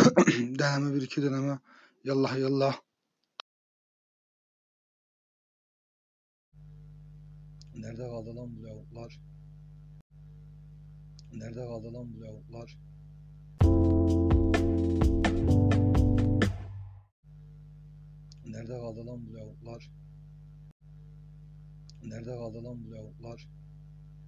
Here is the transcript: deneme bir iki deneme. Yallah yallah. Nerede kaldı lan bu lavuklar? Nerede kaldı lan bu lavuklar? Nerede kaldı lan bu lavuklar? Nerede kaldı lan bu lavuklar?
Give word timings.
deneme 0.58 0.94
bir 0.94 1.02
iki 1.02 1.22
deneme. 1.22 1.58
Yallah 2.04 2.38
yallah. 2.38 2.80
Nerede 7.74 8.02
kaldı 8.02 8.36
lan 8.36 8.56
bu 8.56 8.64
lavuklar? 8.64 9.20
Nerede 11.32 11.60
kaldı 11.66 11.94
lan 11.94 12.14
bu 12.14 12.20
lavuklar? 12.20 12.78
Nerede 18.44 18.72
kaldı 18.72 19.06
lan 19.06 19.26
bu 19.26 19.34
lavuklar? 19.34 19.90
Nerede 22.02 22.30
kaldı 22.30 22.64
lan 22.64 22.84
bu 22.84 22.92
lavuklar? 22.92 23.48